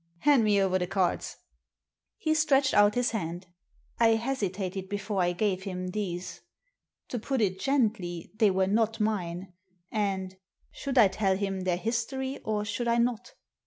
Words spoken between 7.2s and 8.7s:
it gently, they were